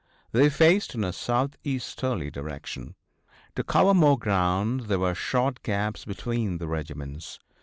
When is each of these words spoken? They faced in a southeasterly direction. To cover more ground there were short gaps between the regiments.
They 0.31 0.49
faced 0.49 0.95
in 0.95 1.03
a 1.03 1.13
southeasterly 1.13 2.31
direction. 2.31 2.95
To 3.55 3.63
cover 3.63 3.93
more 3.93 4.17
ground 4.17 4.85
there 4.87 4.97
were 4.97 5.13
short 5.13 5.61
gaps 5.61 6.05
between 6.05 6.57
the 6.57 6.65
regiments. 6.65 7.37